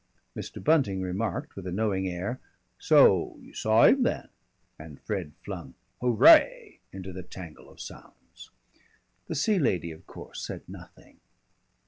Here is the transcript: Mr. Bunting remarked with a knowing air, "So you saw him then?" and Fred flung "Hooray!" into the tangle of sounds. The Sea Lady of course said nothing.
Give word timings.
Mr. 0.35 0.63
Bunting 0.63 0.99
remarked 1.03 1.55
with 1.55 1.67
a 1.67 1.71
knowing 1.71 2.07
air, 2.07 2.39
"So 2.79 3.37
you 3.39 3.53
saw 3.53 3.83
him 3.85 4.01
then?" 4.01 4.29
and 4.79 4.99
Fred 4.99 5.31
flung 5.45 5.75
"Hooray!" 6.01 6.79
into 6.91 7.13
the 7.13 7.21
tangle 7.21 7.69
of 7.69 7.79
sounds. 7.79 8.49
The 9.27 9.35
Sea 9.35 9.59
Lady 9.59 9.91
of 9.91 10.07
course 10.07 10.43
said 10.43 10.63
nothing. 10.67 11.19